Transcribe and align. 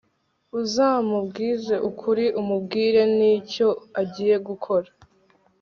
uzamubwize 0.61 1.75
ukuri, 1.89 2.25
umubwire 2.41 3.01
nicyo 3.17 3.67
agiye 4.01 4.35
gukora 4.47 4.89